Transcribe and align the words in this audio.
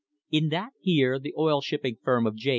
In 0.31 0.49
that 0.49 0.73
year 0.81 1.19
the 1.19 1.35
oil 1.37 1.61
shipping 1.61 1.97
firm 2.03 2.25
of 2.25 2.33
J. 2.35 2.49